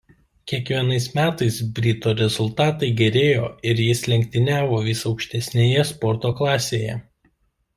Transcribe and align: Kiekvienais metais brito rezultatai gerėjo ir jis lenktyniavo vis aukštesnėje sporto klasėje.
Kiekvienais 0.51 1.03
metais 1.17 1.59
brito 1.79 2.13
rezultatai 2.21 2.89
gerėjo 3.01 3.49
ir 3.73 3.83
jis 3.83 4.01
lenktyniavo 4.13 4.81
vis 4.89 5.05
aukštesnėje 5.11 5.89
sporto 5.91 6.33
klasėje. 6.41 6.99